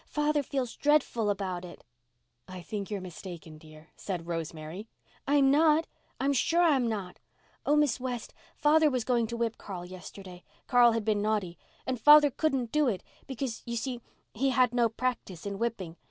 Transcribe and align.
"Father 0.09 0.41
feels 0.41 0.75
dreadful 0.75 1.29
about 1.29 1.63
it." 1.63 1.83
"I 2.47 2.63
think 2.63 2.89
you're 2.89 2.99
mistaken, 2.99 3.59
dear," 3.59 3.89
said 3.95 4.25
Rosemary. 4.25 4.87
"I'm 5.27 5.51
not. 5.51 5.85
I'm 6.19 6.33
sure 6.33 6.63
I'm 6.63 6.87
not. 6.87 7.19
Oh, 7.67 7.75
Miss 7.75 7.99
West, 7.99 8.33
father 8.55 8.89
was 8.89 9.03
going 9.03 9.27
to 9.27 9.37
whip 9.37 9.59
Carl 9.59 9.85
yesterday—Carl 9.85 10.93
had 10.93 11.05
been 11.05 11.21
naughty—and 11.21 12.01
father 12.01 12.31
couldn't 12.31 12.71
do 12.71 12.87
it 12.87 13.03
because 13.27 13.61
you 13.67 13.75
see 13.75 14.01
he 14.33 14.49
had 14.49 14.73
no 14.73 14.89
practice 14.89 15.45
in 15.45 15.59
whipping. 15.59 15.97